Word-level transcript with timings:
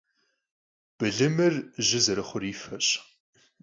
Bılımır 0.99 1.55
jı 1.87 1.99
zerıxhur 2.05 2.43
yi 2.47 2.53
feş. 2.61 2.87